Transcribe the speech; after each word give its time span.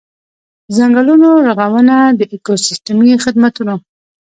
ځنګلونو 0.75 1.29
رغونه 1.47 1.95
د 2.17 2.19
ایکوسیستمي 2.33 3.11
خدمتونو. 3.23 3.75